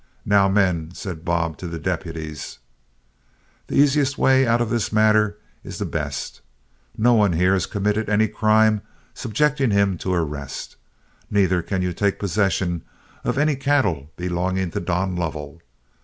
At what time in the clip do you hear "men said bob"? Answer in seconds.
0.49-1.59